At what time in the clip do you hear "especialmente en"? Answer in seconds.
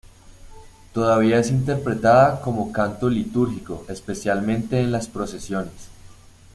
3.87-4.91